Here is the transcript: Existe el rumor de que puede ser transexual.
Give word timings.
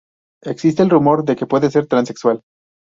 Existe 0.41 0.81
el 0.81 0.89
rumor 0.89 1.25
de 1.25 1.35
que 1.35 1.45
puede 1.45 1.69
ser 1.69 1.85
transexual. 1.85 2.41